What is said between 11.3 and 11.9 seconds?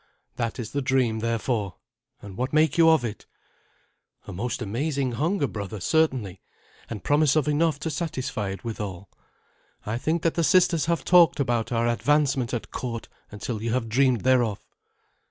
about our